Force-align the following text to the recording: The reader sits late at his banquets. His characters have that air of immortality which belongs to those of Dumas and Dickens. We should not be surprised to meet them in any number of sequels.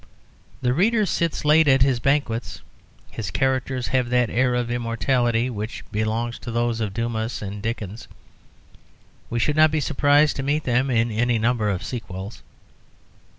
The 0.63 0.73
reader 0.73 1.05
sits 1.05 1.45
late 1.45 1.67
at 1.67 1.83
his 1.83 1.99
banquets. 1.99 2.63
His 3.11 3.29
characters 3.29 3.89
have 3.89 4.09
that 4.09 4.31
air 4.31 4.55
of 4.55 4.71
immortality 4.71 5.47
which 5.47 5.83
belongs 5.91 6.39
to 6.39 6.49
those 6.49 6.81
of 6.81 6.91
Dumas 6.91 7.39
and 7.43 7.61
Dickens. 7.61 8.07
We 9.29 9.37
should 9.37 9.55
not 9.55 9.69
be 9.69 9.79
surprised 9.79 10.37
to 10.37 10.41
meet 10.41 10.63
them 10.63 10.89
in 10.89 11.11
any 11.11 11.37
number 11.37 11.69
of 11.69 11.83
sequels. 11.83 12.41